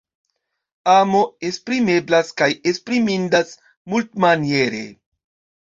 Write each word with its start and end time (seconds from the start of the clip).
Amo 0.93 1.21
esprimeblas 1.51 2.33
kaj 2.43 2.49
esprimindas 2.73 3.55
multmaniere. 3.95 4.85